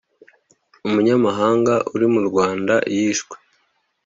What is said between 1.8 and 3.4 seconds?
uri mu Rwanda yishwe